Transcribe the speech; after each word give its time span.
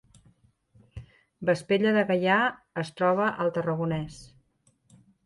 Vespella 1.49 1.91
de 1.97 2.03
Gaià 2.11 2.37
es 2.87 2.91
troba 3.03 3.29
al 3.45 3.53
Tarragonès 3.59 4.19